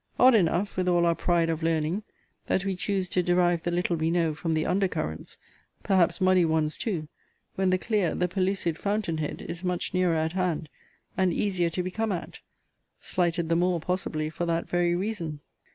Odd 0.19 0.33
enough, 0.33 0.77
with 0.77 0.87
all 0.89 1.05
our 1.05 1.13
pride 1.13 1.47
of 1.47 1.61
learning, 1.61 2.01
that 2.47 2.65
we 2.65 2.73
choose 2.75 3.07
to 3.09 3.21
derive 3.21 3.61
the 3.61 3.69
little 3.69 3.95
we 3.95 4.09
know 4.09 4.33
from 4.33 4.53
the 4.53 4.65
under 4.65 4.87
currents, 4.87 5.37
perhaps 5.83 6.19
muddy 6.19 6.43
ones 6.43 6.75
too, 6.75 7.07
when 7.53 7.69
the 7.69 7.77
clear, 7.77 8.15
the 8.15 8.27
pellucid 8.27 8.79
fountain 8.79 9.19
head, 9.19 9.45
is 9.47 9.63
much 9.63 9.93
nearer 9.93 10.15
at 10.15 10.33
hand, 10.33 10.69
and 11.15 11.31
easier 11.31 11.69
to 11.69 11.83
be 11.83 11.91
come 11.91 12.11
at 12.11 12.39
slighted 12.99 13.47
the 13.47 13.55
more, 13.55 13.79
possibly, 13.79 14.27
for 14.31 14.47
that 14.47 14.67
very 14.67 14.95
reason! 14.95 15.39